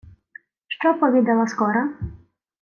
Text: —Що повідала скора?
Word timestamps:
—Що 0.67 0.93
повідала 0.99 1.47
скора? 1.47 1.89